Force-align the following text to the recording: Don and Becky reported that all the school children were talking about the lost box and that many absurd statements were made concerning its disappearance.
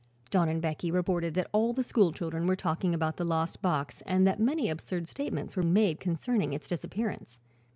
Don 0.31 0.49
and 0.49 0.59
Becky 0.63 0.89
reported 0.89 1.35
that 1.35 1.45
all 1.51 1.73
the 1.73 1.83
school 1.83 2.11
children 2.11 2.47
were 2.47 2.55
talking 2.55 2.95
about 2.95 3.17
the 3.17 3.23
lost 3.23 3.61
box 3.61 4.01
and 4.07 4.25
that 4.25 4.39
many 4.39 4.67
absurd 4.67 5.07
statements 5.07 5.55
were 5.55 5.61
made 5.61 5.99
concerning 5.99 6.53
its 6.53 6.67
disappearance. 6.67 7.39